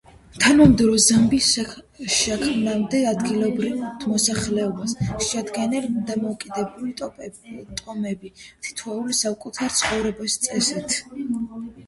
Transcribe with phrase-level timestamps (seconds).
[0.43, 1.49] თანამედროვე ზამბიის
[2.13, 4.95] შექმნამდე, ადგილობრივ მოსახლეობას
[5.27, 8.31] შეადგენდნენ დამოუკიდებელი ტომები,
[8.69, 10.97] თითოეული საკუთარი ცხოვრების წესით.